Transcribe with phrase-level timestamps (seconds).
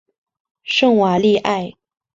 [0.63, 1.73] 圣瓦利埃。